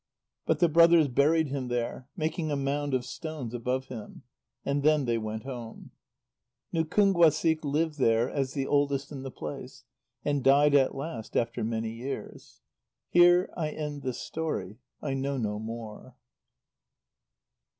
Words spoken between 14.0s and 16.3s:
this story: I know no more.